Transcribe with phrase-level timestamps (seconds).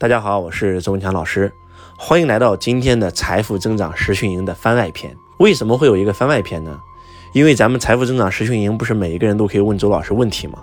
[0.00, 1.52] 大家好，我是周文强老师，
[1.96, 5.12] 欢迎来到今天的财富增长实训营的番外篇。
[5.40, 6.78] 为什么会有一个番外篇呢？
[7.32, 10.60] 因为咱们财富增长实训营不是每一个人都可以问周老师问题吗？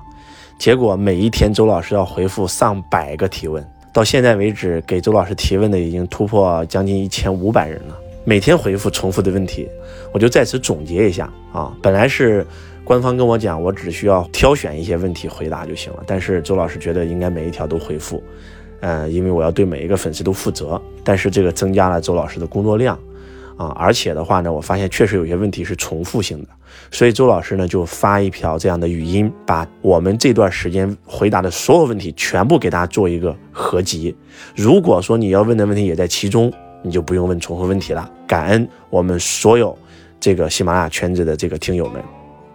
[0.57, 3.61] 结果每一天周老师要回复上百个提问，
[3.91, 7.97] 到现在为止给周老师提问的已经突破将近一千五百人了。
[8.23, 9.67] 每天回复重复的问题，
[10.13, 11.75] 我就在此总结一下啊。
[11.81, 12.47] 本来是
[12.85, 18.23] 官方跟我讲，我只需要挑选一些问题回答就行了，但是周老师觉得应该每一条都回复。
[18.81, 22.97] 嗯，因为我要对每一个粉丝都负责，但是这个增加了周老师的工作量
[23.57, 26.49] 啊，而且的话呢，我发现确实有些问题是重复性的，
[26.91, 34.15] 所以周老师呢就发一条这样的语音，把我们这段时间回答的所有问题全部给大家做一个合集。
[34.55, 36.51] 如果说你要问的问题也在其中，
[36.83, 38.11] 你就不用问重复问题了。
[38.27, 39.75] 感恩我们所有
[40.19, 42.03] 这个喜马拉雅圈子的这个听友们，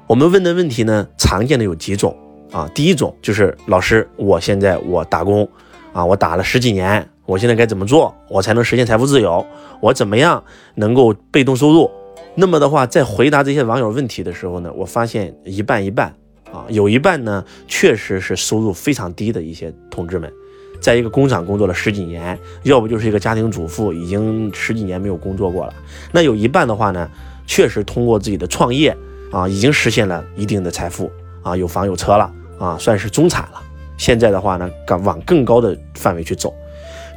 [0.07, 2.15] 我们问的问题呢，常见的有几种
[2.52, 5.48] 啊，第一种就是老师，我现在我打工。
[5.93, 9.45] 啊，我打了十几年，我现在该怎么做，我才能实现财富自由？
[9.80, 10.43] 我怎么样
[10.77, 11.91] 能够被动收入？
[12.37, 16.15] 那么的话，在回答这些网友问题的时候呢，我发现一半一半
[16.52, 20.32] 啊，有一半呢确实是收入非常低的一些同志们，
[20.80, 25.75] 在一个工厂工作了十几年，要不就是一个家庭主妇，已经十几年没有工作过了。
[26.13, 27.10] 那有一半的话呢，
[27.47, 28.97] 确实通过自己的创业
[29.32, 31.10] 啊，已经实现了一定的财富
[31.43, 33.60] 啊，有房有车了啊，算是中产了。
[34.01, 36.54] 现在的话呢，敢往更高的范围去走。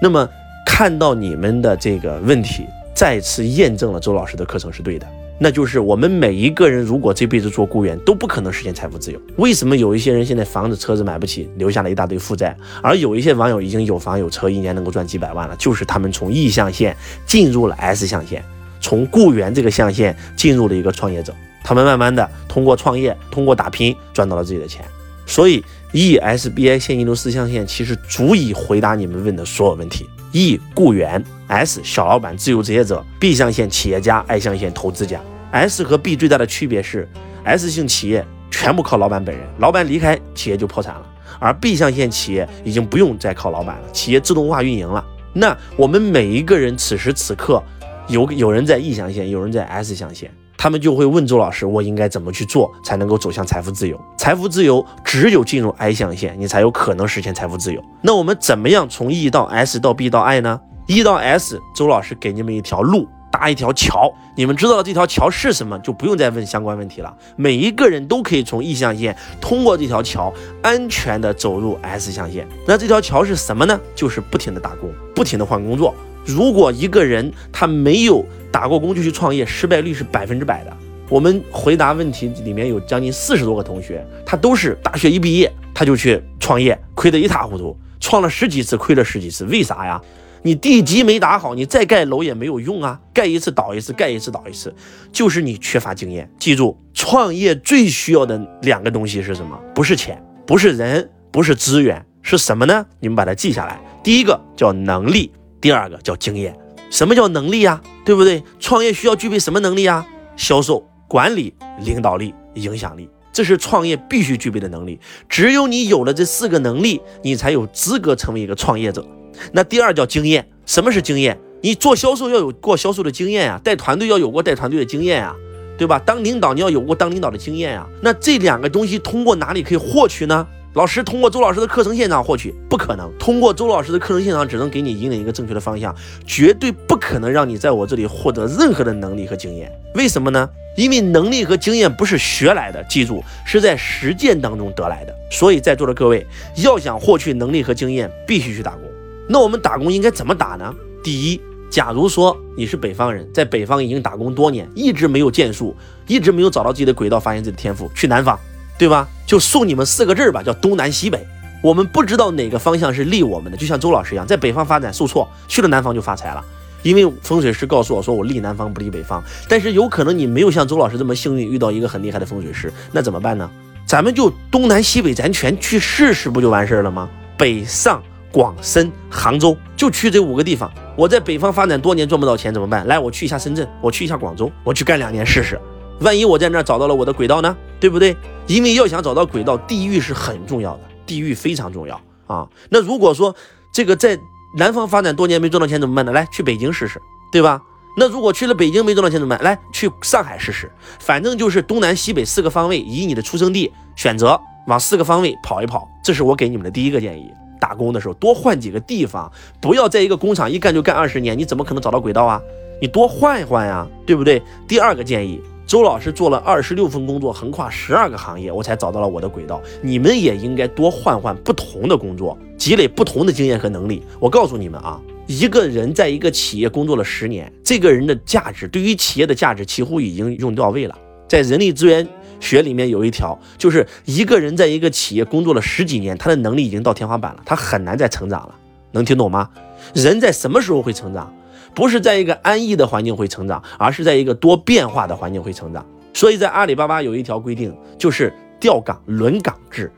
[0.02, 0.28] 那么
[0.66, 5.08] 看到你们的这个问题，再次验证了周老师的课程是对的。
[5.40, 9.20] 那就是我们每一个人，如果这辈子做雇员，都不可能实现财富自由。
[9.38, 15.56] 为什么有一些人现在房子、车子买不起，留下了一大堆负债，而有一些网友已经有房有车，一年能够赚几百万了？
[15.56, 18.44] 就是他们从 E 象限进入了 S 象限，
[18.81, 21.34] 从雇员这个象限进入了一个创业者。
[21.64, 24.84] 他们慢慢的通过创业，通过打拼，赚到了自己的钱。
[25.26, 30.10] 所以，E S B I 现金流四象限其实足以回答你们问的所有问题。
[30.32, 35.22] E 雇员，S 小老板、自由职业者，B 象限企业家，I 象限投资家。
[35.52, 37.08] S 和 B 最大的区别是
[37.44, 41.06] ，S 型企业全部靠老板本人，老板离开企业就破产了；
[41.40, 45.06] 而 B 象限企业已经不用再靠老板了，企业自动化运营了。
[45.31, 47.62] 那我们每一个人此时此刻，
[48.08, 50.31] 有有人在 E 象限，有人在 S 象限。
[50.63, 54.00] 他们就会问周老师：“我应该怎么去做才能够走向财富自由？
[54.18, 57.84] 财富自由只有进入 I 象限，你才有可能实现财富自由。
[58.01, 64.09] 那我们怎么样从 E 到 S 到 B 到 I 呢？E 到 S，周老师给你们一条路，搭一条桥。
[64.38, 67.13] 你们知道这条桥是什么，就不用再问相关问题了。
[67.35, 72.47] 每一个人都可以从 E 象限通过这条桥，安全的走入 S 象限。
[72.66, 73.78] 那这条桥是什么呢？
[73.94, 75.94] 就是不停的打工，不停的换工作。
[76.25, 80.78] 如果一个人他没有打过工就去创业，失败率是百分之百的。
[81.09, 89.44] 我们回答问题里面有将近四十多个同学，他都是大学一毕业他就去创业，亏得一塌糊涂，创了十几次，亏了十几次。
[89.45, 90.01] 为啥呀？
[90.45, 93.00] 你地基没打好，你再盖楼也没有用啊！
[93.13, 94.75] 盖一次倒一次，盖一次倒一次，
[95.09, 96.29] 就是你缺乏经验。
[96.38, 99.57] 记住，创业最需要的两个东西是什么？
[99.73, 102.85] 不是钱，不是人，不是资源，是什么呢？
[103.00, 103.79] 你们把它记下来。
[104.03, 105.31] 第一个叫能力，
[105.63, 106.53] 第二个叫经验。
[106.91, 107.81] 什么叫能力呀？
[108.03, 108.44] 对不对？
[108.59, 110.06] 创业需要具备什么能力啊？
[110.35, 115.00] 销售、管理、领导力、影响力，这是创业必须具备的能力。
[115.29, 119.07] 只有你有了这四个能力，你才有资格成为一个创业者。
[119.53, 120.46] 那第二叫经验。
[120.66, 121.40] 什么是经验？
[121.62, 125.34] 你做销售要有过销售的经验啊，带团队要有过带团队的经验啊，
[125.78, 125.97] 对吧？
[126.00, 127.88] 当领导你要有过当领导的经验啊。
[128.02, 130.46] 那这两个东西通过哪里可以获取呢？
[130.73, 135.95] 老师通过周老师的课程现场获取不可能，通过周老师的课程现场只能给你引领一个正确的方向，
[136.25, 139.72] 绝对不可能让你在我这里获得任何的能力和经验。
[139.94, 140.50] 为什么呢？
[140.75, 145.13] 因为能力和经验不是学来的，记住是在实践当中得来的。
[145.29, 146.25] 所以在座的各位
[146.56, 148.81] 要想获取能力和经验，必须去打工。
[149.29, 150.73] 那我们打工应该怎么打呢？
[151.03, 155.75] 第一，假如说你是北方人，在北方已经打工多年，一直没有建树，
[156.07, 158.40] 一直没有找到自己的轨道，发现自己的天赋，去南方。
[158.75, 159.07] 对吧？
[159.34, 161.26] 就送你们四个字吧，叫东南西北。
[161.64, 166.46] 我们不知道哪个方向是利我们的，就像周老师一样，在北方发展受挫，去了南方就发财了。
[166.84, 169.24] 因为风水师告诉我说，我利南方不利北方。
[169.50, 173.50] 但是有可能你没有像周老师这么幸运，遇到一个很厉害的风水师，那怎么办呢？
[173.88, 177.09] 咱们就东南西北，咱全去试试，不就完事儿了吗？
[177.36, 180.72] 北上广深杭州，就去这五个地方。
[180.96, 182.86] 我在北方发展多年赚不到钱怎么办？
[182.86, 185.59] 来，我去一下深圳，我去一下广州，我去干两年试试。
[185.99, 187.55] 万一我在那儿找到了我的轨道呢？
[187.79, 188.16] 对不对？
[188.47, 192.47] 因为要想找到轨道，地域是很重要的，地域非常重要啊。
[192.69, 193.35] 那如果说
[193.73, 194.19] 这个在
[194.57, 196.11] 南方发展多年没赚到钱怎么办呢？
[196.11, 197.01] 来去北京试试，
[197.31, 197.61] 对吧？
[197.95, 199.43] 那如果去了北京没赚到钱怎么办？
[199.43, 200.72] 来去上海试试。
[200.99, 205.87] 反正就是东南西北四个方位，以你的出生地选择往四个方位跑一跑。
[206.03, 207.31] 这是我给你们的第一个建议。
[207.59, 209.31] 打工的时候，多换几个地方，
[209.61, 212.41] 不要在一个工厂一干就干二十年，你怎么可能找到轨道啊？
[212.81, 214.41] 你多换一换呀，对不对？
[214.67, 219.62] 第二个建议，周老师做了二十六份工作，横跨十二个行业，我才找到了我的轨道。
[219.82, 224.04] 你们也应该多换换不同的工作，积累不同的经验和能力。
[224.20, 230.96] 我告诉你们啊，一个人在一个企业工作了十年，这个人的价值对于企业的价值几乎已经用到位了。
[231.28, 232.08] 在人力资源
[232.40, 238.54] 学里面有一条，就是一个人在一个企业工作了十几年，他的能力已经到天花板了，他很难再成长了。
[238.92, 239.50] 能听懂吗？
[239.96, 241.34] 人在什么时候会成长？
[241.73, 245.85] 不是在一个安逸的环境会成长，而是在一个多变化的环境会成长。
[246.14, 249.91] 所以在阿里巴巴有一条规定，就是调岗轮岗制。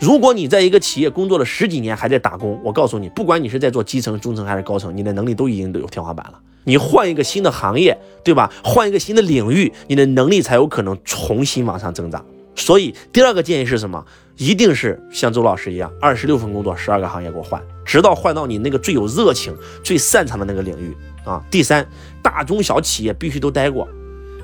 [0.00, 6.40] 如果你在一个企业工作了十几年还在打工，我告诉你，不管你是在做基层、中层还是高层，你的能力都已经都有天花板了。
[6.64, 8.52] 你换一个新的行业，对吧？
[8.64, 12.24] 换一个新的领域，你的能力才有可能重新往上增长。
[12.56, 14.04] 所以第二个建议是什么？
[14.36, 19.54] 一定是像周老师一样，二十六份工作，十二个行业给我换，直到换到你那个最有热情、
[19.84, 20.96] 最擅长的那个领域
[21.26, 21.44] 啊。
[21.50, 21.86] 第三，
[22.22, 23.86] 大中小企业必须都待过。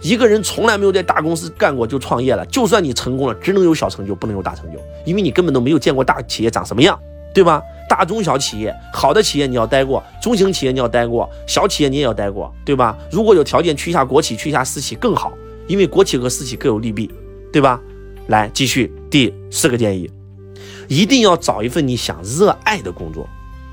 [0.03, 7.01] 一个人从来没有在大公司干过就创业了，就算你成功了，只能有小成就，不能有大成就，因为你根本都没有见过大企业长什么样，
[7.33, 7.63] 对吧？
[7.89, 12.99] 大中小企业，好的企业你要待过，中型企业你要待过，小企业你也要待过，对吧？
[13.11, 15.33] 如果有条件去一下国企，去一下私企更好，
[15.67, 17.11] 因为国企和私企各有利弊，
[17.51, 17.81] 对吧？
[18.27, 20.11] 来继续第四个建议，
[20.87, 23.27] 一定要找一份你想热爱的工作，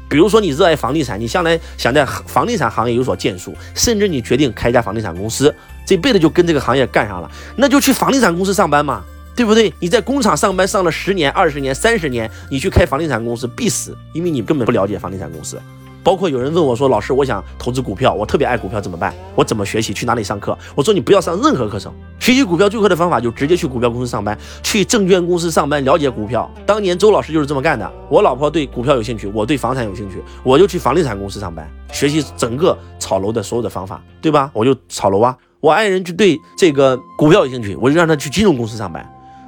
[0.09, 5.53] 比如说你热爱房地产，你将来想在房地产行业有所建树，甚至你决定开一家房地产公司，
[5.85, 9.03] 这辈子就跟这个行业干上了，那就去房地产公司上班嘛。
[9.35, 9.73] 对不对？
[9.81, 15.61] 你在工厂上班上了十年、二十年、三十年，你去开房地产公司必死，因为你根本不了解房地产公司。
[16.05, 19.11] 包括有人问我说：“老师，我想投资股票，我特别爱股票，怎么办？
[19.33, 19.91] 我怎么学习？
[19.91, 26.47] 去哪里上课？”我说：“你不要上任何课程，学习股票最快的方法就直接去股票公司上班，去证券公司上班，了解股票。
[26.63, 27.91] 当年周老师就是这么干的。
[28.07, 34.51] 我老婆对股票有兴趣，我对房产有兴趣，我就去房地产公司上班，学习整个炒楼的所有的方法，对吧？
[34.53, 35.35] 我就炒楼啊。
[35.59, 39.03] 我爱人就对这个股票有兴趣，我就让他去金融公司上班。”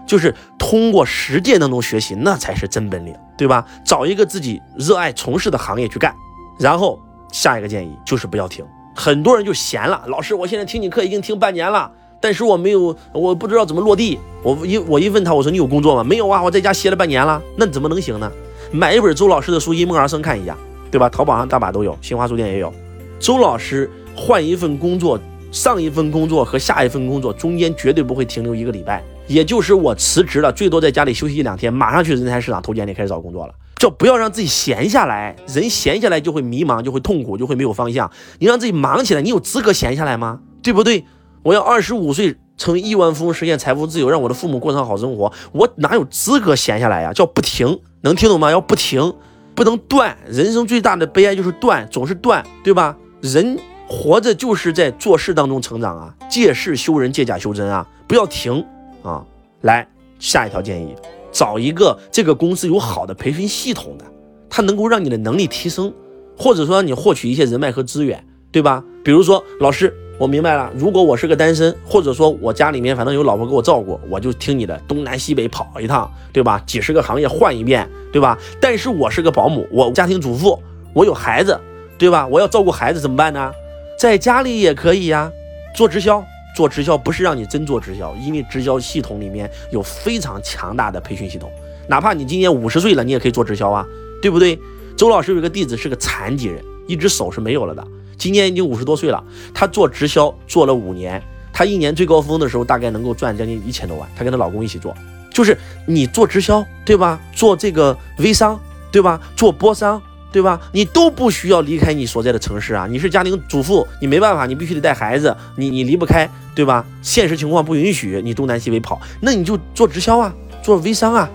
[0.07, 3.63] 就是通过实践当中学习，那才是真本领，对吧？
[3.85, 6.15] 找一个自己热爱从事的行业去干，
[6.57, 6.99] 然后
[7.31, 8.65] 下一个建议就是不要停。
[8.95, 14.17] 很多人就闲了，老师，我现在听你课已经听半年了，但是我没有，我不知道怎么落地。
[14.41, 16.03] 我一我一问他，我说你有工作吗？
[16.03, 17.39] 没有啊，我在家歇了半年了。
[17.55, 18.31] 那怎么能行呢？
[18.71, 20.57] 买一本周老师的书《因梦而生》看一下，
[20.89, 21.07] 对吧？
[21.07, 22.73] 淘宝上大把都有，新华书店也有。
[23.19, 25.19] 周老师换一份工作，
[25.51, 29.03] 上一份工作和下一份工作中间绝对不会停留一个礼拜。
[29.27, 33.53] 也就是我辞职了，最多在家里休息一两天，马上去人才市场投简历开始找工作了。
[33.77, 38.11] 就不要让自己闲下来，人闲下来就会迷茫，就会痛苦，就会没有方向。
[38.39, 40.39] 你让自己忙起来，你有资格闲下来吗？
[40.63, 41.05] 对不对？
[41.43, 47.13] 我要二十五岁成亿万富翁，实现财富自由，让我的父母过上好生活，我哪有资格闲下来呀？
[47.13, 48.49] 叫不停，能听懂吗？
[48.51, 49.13] 要不停，
[49.55, 50.17] 不能断。
[50.27, 52.97] 人生最大的悲哀就是断，总是断，对吧？
[53.21, 53.57] 人
[53.87, 58.65] 活着就是在做事当中成长啊，借势修人，借假修真啊，不要停。
[59.03, 59.23] 啊，
[59.61, 59.87] 来
[60.19, 60.93] 下一条建议，
[61.37, 64.05] 找一个这个公司有好的培训系统的，
[64.49, 65.93] 它能够让你的能力提升，
[66.35, 68.83] 或者说你获取一些人脉和资源，对吧？
[69.03, 76.59] 比如说老师，我明白了，如果我是个单身，或者说我家里面反正有老婆给我照顾，我就听你的，东南西北跑一趟，对吧？
[76.65, 78.35] 几十个行业换一遍，对吧？
[78.59, 80.59] 但是我是个保姆，我家庭主妇，
[80.91, 81.59] 我有孩子，
[81.99, 82.25] 对吧？
[82.25, 83.51] 我要照顾孩子怎么办呢？
[83.99, 85.31] 在家里也可以呀，
[85.75, 86.23] 做直销。
[86.57, 91.51] 做直销不是让你真做直销，因为直销系统里面有非常强大的培训系统，
[91.87, 93.85] 哪怕你今年五十岁了，你也可以做直销啊，
[94.23, 94.59] 对不对？
[94.97, 97.87] 周老师有一个弟子是个残疾人，一只手是没有了的，
[98.17, 99.23] 今年已经五十多岁了，
[99.53, 101.21] 他做直销做了五年，
[101.53, 104.97] 他一年最高峰的时候大概能够赚将近一千多万，他跟他老公一起做，
[105.31, 107.19] 就是你做直销对吧？
[107.35, 108.59] 做这个微商
[108.91, 109.21] 对吧？
[109.35, 110.01] 做波商。
[110.29, 110.59] 对吧？
[110.73, 112.85] 你都不需要离开你所在的城市啊！
[112.85, 116.83] 你是家庭主妇，你没办法，你必须得带孩子，你你离不开，对吧？
[117.03, 120.33] 现实情况不允许你东南西北跑，那你就做直销啊，
[120.63, 121.29] 做微商啊，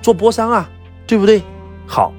[0.00, 0.70] 做波商啊，
[1.04, 1.42] 对不对？
[1.84, 2.12] 好，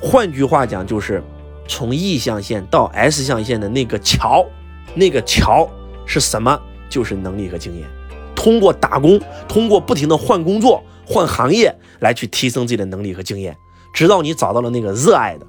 [0.00, 1.22] 换句话讲，就是
[1.68, 4.46] 从 E 象限到 S 象限的那个桥，
[4.94, 5.68] 那个桥
[6.06, 6.58] 是什么？
[6.88, 7.86] 就是能力和经验。
[8.34, 13.54] 通过打工，通过不停的换工作、换行业来去提升自己的能力和经验。
[13.92, 15.46] 直到你找到了那个热爱的，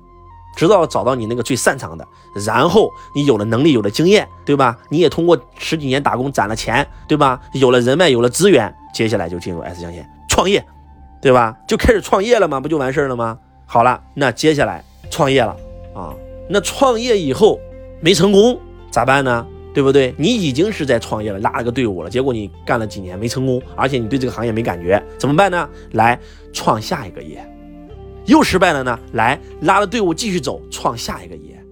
[0.55, 2.07] 直到找到你那个最擅长的，
[2.45, 4.77] 然后你有了能力，有了经验，对吧？
[4.89, 7.39] 你也通过十几年打工攒了钱，对吧？
[7.53, 10.65] 有了人脉，有了资源，接下来就进入 S 象限创业，
[11.21, 11.55] 对吧？
[11.67, 12.59] 就开始创业了吗？
[12.59, 13.37] 不就完事儿了吗？
[13.65, 15.55] 好了，那接下来创业了
[15.93, 16.13] 啊，
[16.49, 17.59] 那创业以后
[18.01, 18.59] 没成功
[18.91, 19.45] 咋办呢？
[19.73, 20.15] 对不对？
[20.17, 25.67] 你已经是在创业了，拉了个队伍了，结果你干了几年没成功，而且你对这个行业没感觉，怎么办呢？
[25.91, 26.17] 来
[26.53, 27.45] 创下一个业。
[28.25, 28.99] 又失败了呢？
[29.13, 31.63] 来，拉着队伍继续走，创下一个业。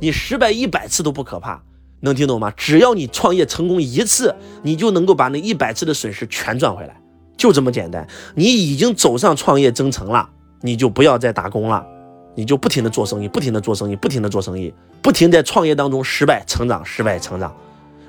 [0.00, 1.62] 你失败一百次都不可怕，
[2.00, 2.52] 能听懂吗？
[2.56, 7.00] 只要你创业成功一次，你就能够把那一百次的损失全赚回来，
[7.36, 8.06] 就这么简单。
[8.34, 10.28] 你已经走上创业征程了，
[10.60, 11.86] 你就不要再打工了，
[12.34, 17.56] 你就不停的做生意，不停的做生意，不停的做生意，不停在创业当中失败成长，失败成长，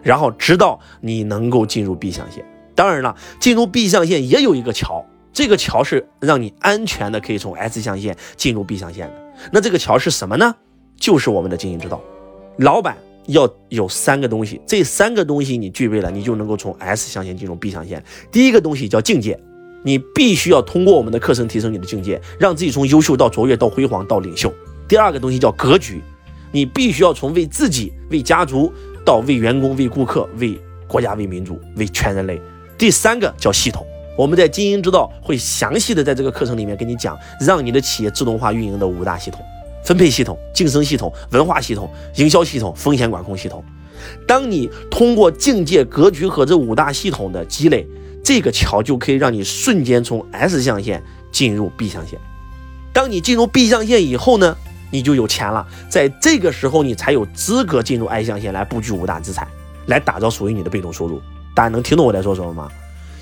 [0.04, 2.44] 然后直到你能够进入 B 象限。
[2.76, 5.06] 当然了，进入 B 象限也有一个桥。
[5.34, 9.14] 这个桥是让你安全的可以从 S 象限进入 B 象限的。
[9.52, 10.56] 那这个桥是什么呢？
[11.00, 12.02] 就是我们的经营之道。
[12.58, 18.04] 老板要有三个东西，这三个东西你具备了，你就能够从 S 象限进入 B 象限。
[18.32, 19.40] 第一个东西叫境界，
[19.84, 24.52] 你必须要通过我们的课程提升你的境界，让自己从优秀到卓越到辉煌到领袖。
[24.88, 26.02] 第二个东西叫格局，
[26.52, 28.74] 你必须要从为自己、为家族
[29.06, 32.42] 到为员工、为顾客、为国家、为民族、为全人类。
[32.76, 33.86] 第三个叫系统。
[34.18, 39.40] 我们在经营之道会详细的在这个课程里面跟你讲，让你的企业自动化运营的五大系统：
[39.86, 43.64] 分配系统、晋升系统、文化系统、营销系统、风险管控系统。
[44.28, 47.88] 当你通过境界、格局和这五大系统的积累，
[48.24, 52.20] 这个桥就可以让你瞬间从 S 象限进入 B 象限。
[52.92, 54.58] 当你进入 B 象限以后呢，
[54.92, 55.66] 你就有钱了。
[55.90, 59.48] 在这个时候，你才有资格进入 I 象限来布局五大资产，
[59.86, 61.22] 来打造属于你的被动收入。
[61.56, 62.70] 大家能听懂我在说什么吗？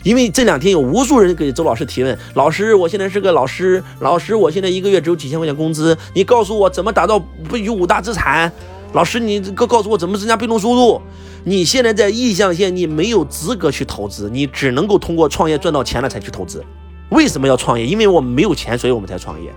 [0.06, 7.18] 因为这两天有无数人给周老师提问，老师，我现在是个老师，老师，我现在一个月只有几千块钱工资，你告诉我怎么打造
[7.50, 8.52] 不与五大资产？
[8.94, 11.02] 老师，你告告诉我怎么增加被动收入？
[11.44, 16.64] 你现在在意向线，你没有资格去投资，你只能够通过创业赚到钱了才去投资。
[17.10, 17.84] 为什么要创业？
[17.84, 19.52] 因为我们没有钱，所以我们才创业。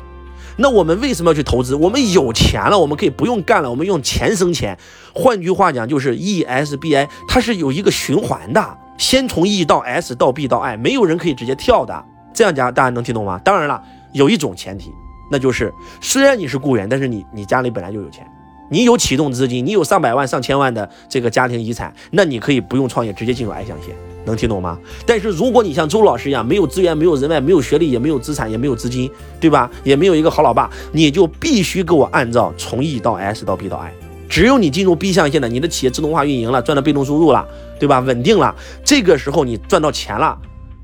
[0.61, 1.75] 那我们为什么要去投资？
[1.77, 4.77] 我们有钱了，我们可以不用干了，我们用钱生钱。
[5.15, 8.79] 换句话讲，就是 E S B I，它是有一个循环的。
[8.99, 12.05] 先从 E 到 S 到 B 到 I，没有人可以直接跳的。
[12.35, 13.41] 这样讲大家能听懂吗？
[13.45, 13.81] 当然了，
[14.13, 14.93] 有一种前提，
[15.31, 18.27] 那就是虽然你是雇员，但是你你家里本来就有钱，
[18.69, 23.95] 你有启动资金，你有上百万上千万的这个家庭遗产，那你可以不用创业，直接进入 I 象限，
[24.29, 24.79] 能听懂吗？
[25.05, 29.71] 但是如果你像周老师一样，没有资源，没有人脉，没有学历，也没有资产，也没有资金，对吧？
[29.83, 33.93] 也没有一个好老爸，你就必须给我按照从 E 到 S 到 B 到 I。
[34.29, 37.47] 只有你进入 B 象限的，你的企业自动化运营了，赚到被动收入了，
[37.81, 38.01] 对吧？
[38.01, 38.55] 稳定了，
[38.85, 40.39] 这个时候你赚到钱了，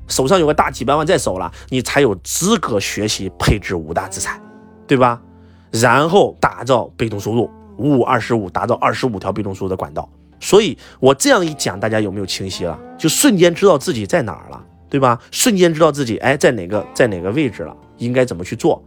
[0.07, 4.41] 手上有个大几百万在手了，你才有资格学习配置五大资产，
[4.87, 5.21] 对吧？
[5.69, 10.09] 然后打造被动收入，五五二十五，打造二十五条被动收入的管道。
[10.39, 12.79] 所以我这样一讲，大家有没有清晰了？
[12.97, 15.19] 就瞬间知道自己在哪儿了，对吧？
[15.31, 18.83] 瞬间知道自己哎在哪个在哪个位置了，应该怎么去做？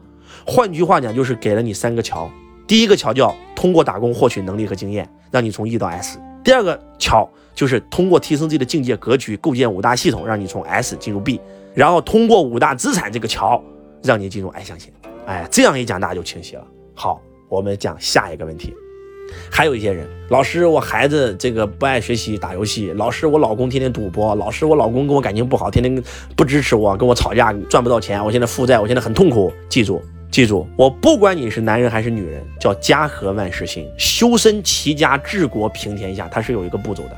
[0.47, 2.31] 换句话讲，就是给了你三个桥。
[2.67, 11.41] 第一个桥叫通过打工获取能力和经验，让你从 E 到 S；第二个桥就是通过提升自己的境界格局，构建五大系统，让你从 S 进入 B；
[11.75, 13.63] 然后通过五大资产这个桥，
[14.03, 14.93] 让你进入 I 象限。
[15.27, 16.67] 哎，这样一讲大家就清晰了。
[16.95, 18.75] 好，我们讲下一个问题。
[19.51, 26.03] 还有一些人，老师，我孩子这个不爱学习，打游戏；老师，我老公天天赌博；老师，我老公跟我感情不好，天天
[26.37, 29.53] 不支持我，跟我吵架，赚不到钱，我现在负债，我现在很痛苦。
[29.69, 30.03] 记住。
[30.31, 37.17] 记住，我不管你是男人还是女人，叫家和万事兴，修身齐家治国平天下，它是有一个步骤的。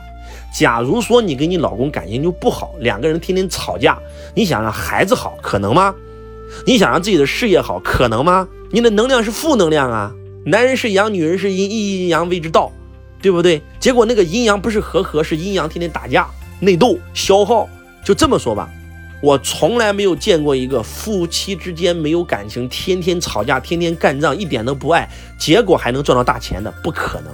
[0.56, 3.98] 假如说你跟你老公感情就不好，两个人天天吵架，
[4.32, 5.92] 你想让孩子好可能吗？
[6.64, 8.48] 你想让自己的事业好可能吗？
[8.70, 12.72] 你的能量是负能量啊，男人是阳，女人是阴，一阴阳谓之道，
[13.20, 13.60] 对不对？
[13.78, 16.26] 结果那个阴阳不是和合，是阴阳天天打架、
[16.60, 17.68] 内斗、消耗，
[18.04, 18.70] 就这么说吧。
[19.22, 25.06] 我从来没有见过一个夫妻之间没有感情，天天吵架，天天干仗，一点都不爱，
[25.38, 27.30] 结果还能赚到大钱的，不可能。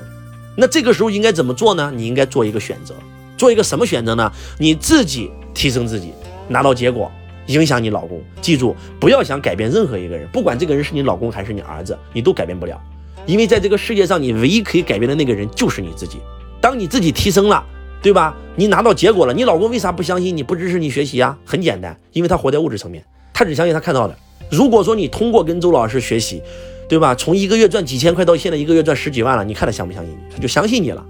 [0.56, 1.92] 那这个时候应该怎么做呢？
[1.94, 2.92] 你应该做一个选择，
[3.36, 4.32] 做一个什么选择呢？
[4.58, 6.12] 你自己提升自己，
[6.48, 7.08] 拿到结果，
[7.46, 8.20] 影响你老公。
[8.40, 12.82] 记住，不要想改变任何一个人，不管这个人是你老公还是你儿子，你都改变不了，
[13.26, 16.18] 因为在这个世界上，你唯一可以改变的那个人就是你自己。
[16.60, 17.64] 当你自己提升了。
[18.02, 18.36] 对吧？
[18.54, 21.36] 你拿到结果了，你老公为啥不相信你不支持你学习啊？
[21.44, 24.16] 很简单，因为他活在物质层面，他只相信他看到的。
[24.48, 26.40] 如果说你通过跟周老师学习，
[26.88, 27.16] 对吧？
[27.16, 30.18] 从一个月赚几千块到现在一个月赚十几万了，你看他相不相信你？
[30.32, 31.04] 他就相信你了。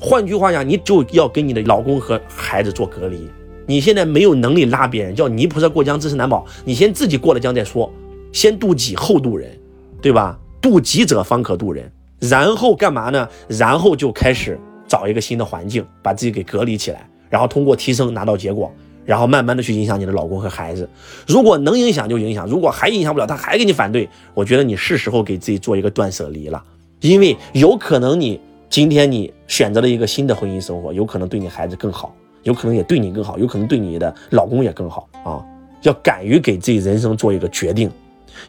[0.00, 3.28] 换句话讲，你就要跟你的老公和孩子做隔离。
[3.66, 6.44] 你现在没有能力拉别人，叫泥菩萨过江自身难保。
[6.64, 7.92] 你先自己过了江再说，
[8.32, 9.56] 先渡己后渡人，
[10.02, 10.36] 对吧？
[10.60, 11.90] 渡己者方可渡人。
[12.18, 13.28] 然后干嘛呢？
[13.48, 14.58] 然后就开始。
[14.88, 18.74] 找一个新的环境，把自己给隔离起来，然后通过提升拿到结果，
[19.04, 20.90] 然后慢慢的去影响你的老公和孩子。
[21.28, 26.60] 如果能影响就影响，如果还影响不了，他还给你反对，我觉得你是时候给自己做一个断舍离了，
[27.02, 32.12] 因为有可能你今天你选择了一个新的婚姻生活，有可能对你孩子更好，
[32.42, 35.38] 有可能也对你更好，有可能对你的老公也更好啊！
[35.82, 37.88] 要敢于给自己人生做一个决定，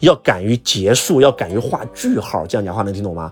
[0.02, 2.46] 要敢于结束，要敢于画句号。
[2.46, 3.32] 这样讲话能听懂吗？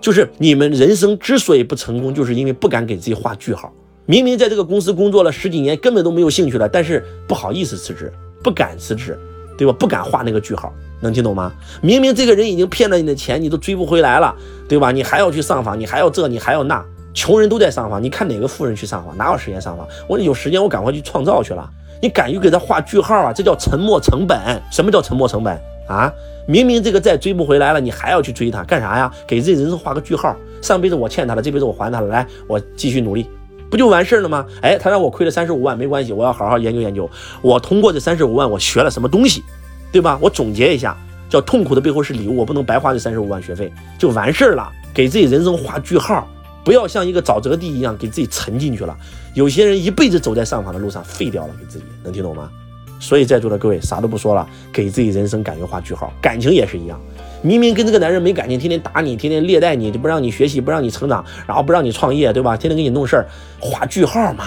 [0.00, 3.72] 就是你们人生之所以不成功，就是因为不敢给自己画句号。
[4.06, 9.18] 明明在这个公司工作了十几年，根本都没有兴趣了，但是不好意思辞职，不敢辞职，
[9.56, 9.72] 对吧？
[9.78, 11.52] 不敢画那个句号，能听懂吗？
[11.82, 14.34] 明明这个人已经骗了你的钱，你都追不回来了，
[14.68, 14.90] 对吧？
[14.90, 16.84] 你还要去上访，你还要这，你还要那。
[17.12, 19.16] 穷人都在上访，你看哪个富人去上访？
[19.16, 19.86] 哪有时间上访？
[20.08, 21.68] 我有时间，我赶快去创造去了。
[22.00, 23.32] 你敢于给他画句号啊？
[23.32, 24.38] 这叫沉没成本。
[24.70, 26.12] 什么叫沉没成本啊？
[26.46, 29.12] 明明这个债追不回来了，你还要去追他干啥呀？
[29.26, 30.34] 给自己人生画个句号。
[30.62, 32.08] 上辈子我欠他的，这辈子我还他了。
[32.08, 33.28] 来，我继续努力，
[33.70, 34.44] 不就完事儿了吗？
[34.62, 37.08] 哎，他让我亏了三十五万，没关系，我要好好研究研究。
[37.42, 39.44] 我通过这三十五万，我学了什么东西，
[39.92, 40.18] 对吧？
[40.20, 40.96] 我总结一下，
[41.28, 44.70] 叫痛苦的背后是礼物，我不能白花这三十五万学费，就完事儿了。
[44.92, 46.26] 给自己人生画句号。
[46.62, 48.94] 不要像一个沼泽地一样给自己沉进去了。
[49.34, 52.50] 有些人一辈子走在上访的路上，废掉了给自己，能听懂吗？
[52.98, 56.12] 所以在座的各位，啥都不说了，给自己人生感觉画句号。
[56.20, 57.00] 感情也是一样，
[57.40, 62.56] 明明跟这个男人没感情，天天打你，天天虐待你，就不让你学习，不让你成长，然后不让你创业，对吧？
[62.56, 63.26] 天天给你弄事儿，
[63.58, 64.44] 画句号嘛。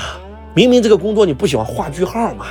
[0.53, 2.45] 明明这个工作你不喜欢，画句号嘛。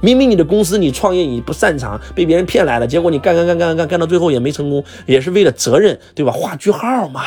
[0.00, 6.32] 明明你的公司你创业你不擅长，被别人骗来了，结果你干干干干干干到最后也没成功，也是为了责任，对吧？
[6.32, 7.22] 画句号嘛，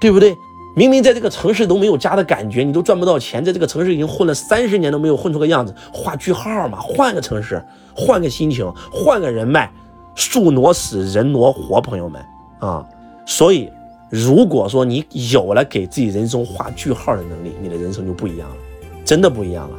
[0.00, 0.34] 对不对？
[0.76, 7.60] 明明在这个城市都没有家的感觉，你都赚不到钱，在这个城市已经混了三十年都没有混出个样子，画句号嘛，换个城市，
[7.94, 9.68] 换个心情，换个人脉，
[10.14, 12.24] 树挪死，人挪活，朋友们
[12.60, 12.86] 啊！
[13.26, 13.68] 所以，
[14.08, 18.56] 如果说你有了给自己人生画句号的能力，你的人生就不一样了，
[19.04, 19.76] 真的不一样了。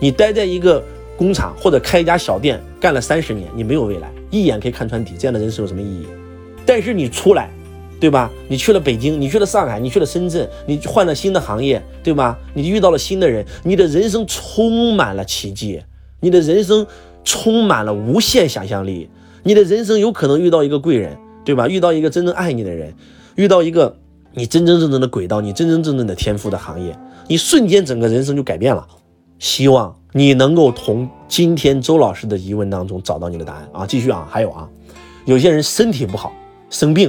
[0.00, 0.82] 你待在一个
[1.16, 6.06] 工厂或者开一家小店干了三十年，你没有未来，一眼可以看穿底，这样的人生有什么意义？
[6.66, 7.48] 但是你出来。
[8.02, 8.28] 对吧？
[8.48, 12.36] 你去了北京，你去了上海，你去了深圳，你换了新的行业，对吧？
[12.52, 15.80] 你遇到了新的人，你的人生充满了奇迹，
[16.18, 16.84] 你的人生
[17.22, 19.08] 充满了无限想象力，
[19.44, 21.68] 你的人生有可能遇到一个贵人，对吧？
[21.68, 22.92] 遇到一个真正爱你的人，
[23.36, 23.96] 遇到一个
[24.32, 28.84] 你真真正正的轨道，你真真正正的天赋的行业，你瞬间整个人生就改变了。
[29.38, 33.86] 希望你能够从今天周老师的疑问当中找到你的答案啊！
[33.86, 34.68] 继续啊，还有啊，
[35.24, 36.32] 有些人身体不好，
[36.68, 37.08] 生病。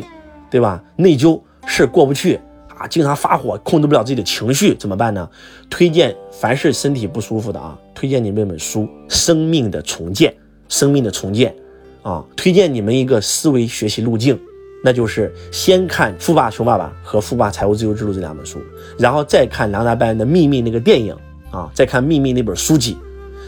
[0.53, 0.79] 对吧？
[0.97, 2.39] 内疚事过不去
[2.77, 5.27] 啊，经常发火，控制不了自己的情绪，怎么办呢？
[5.67, 10.31] 推荐凡是身体不舒服的啊，推荐你们一本书《生命的重建》，
[10.69, 11.55] 生命的重建
[12.03, 14.39] 啊，推荐你们一个思维学习路径，
[14.83, 18.59] 那就是先看《富爸穷爸爸》和《富爸财务自由之路》这两本书，
[18.99, 21.17] 然后再看梁大班的《秘密》那个电影
[21.49, 22.95] 啊，再看《秘密》那本书籍。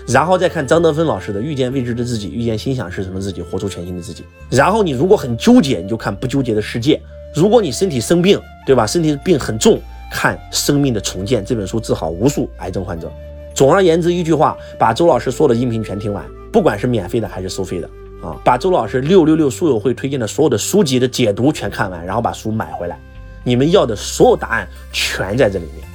[0.08, 4.24] 然后再看张德芬老师的《遇见未知的自己，遇见心想事成的自己，活出全新的自己》。
[4.56, 6.96] 然后你如果很纠结，你就看《不纠结的世界》。
[7.34, 8.86] 如果你身体生病，对吧？
[8.86, 9.80] 身体病很重，
[10.12, 13.12] 看《生命的重建》这本书，治好无数癌症患者。
[13.54, 17.90] 总而言之，一句话，把周老师所有的音频全听完，不管是免费的还是收费的
[18.22, 22.98] 啊，把周老师六六六书友会推荐的所有的书籍的解读全看完，然后把书买回来，
[23.44, 25.88] 你们要的所有答案全在这里面。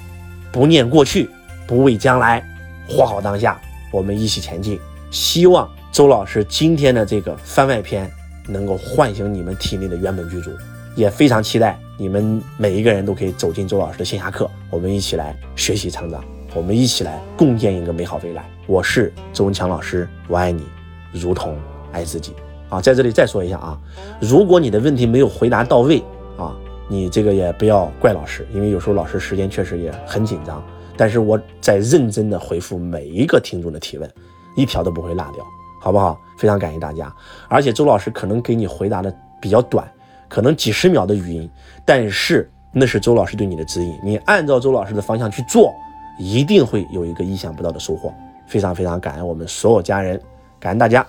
[0.51, 1.31] 不念过去，
[1.67, 2.45] 不畏将来，
[2.89, 3.61] 活好当下。
[3.91, 4.79] 我们一起前进，
[5.11, 8.11] 希望周老师今天的这个番外篇
[8.47, 10.51] 能够唤醒你们体内的原本剧组，
[10.95, 16.25] 也非常期待你们每一个人都可以走进周老师的线下课，我们一起来学习成长，
[16.55, 18.49] 我们一起来共建一个美好未来。
[18.67, 20.65] 我是周文强老师，我爱你，
[21.13, 21.57] 如同
[21.91, 22.33] 爱自己
[22.69, 22.81] 啊！
[22.81, 23.77] 在这里再说一下啊，
[24.21, 26.01] 如果你的问题没有回答到位
[26.39, 26.55] 啊，
[26.89, 30.63] 你这个也不要怪老师，因为有时候老师时间确实也很紧张。
[31.01, 34.07] 但是我在认真的回复每一个听众的提问，
[34.55, 35.43] 一条都不会落掉，
[35.81, 36.21] 好不好？
[36.37, 37.11] 非常感谢大家。
[37.49, 39.11] 而且周老师可能给你回答的
[39.41, 39.91] 比较短，
[40.29, 41.51] 可能几十秒的语音，
[41.87, 45.73] 但是那是周老师对你的指引，你按照周老师的方向去做，
[46.19, 48.13] 一定会有一个意想不到的收获。
[48.47, 50.21] 非常非常感恩我们所有家人，
[50.59, 51.07] 感恩大家。